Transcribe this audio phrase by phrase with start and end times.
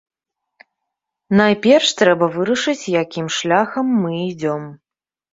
[1.41, 4.63] Найперш трэба вырашыць, якім шляхам мы ідзём.